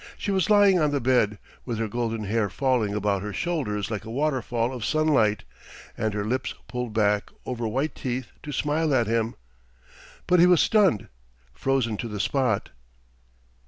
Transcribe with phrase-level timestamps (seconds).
[0.17, 4.03] She was lying on the bed, with her golden hair falling about her shoulders like
[4.03, 5.43] a waterfall of sunlight,
[5.95, 9.35] and her lips pulled back over white teeth to smile at him.
[10.25, 11.07] But he was stunned,
[11.53, 12.69] frozen to the spot.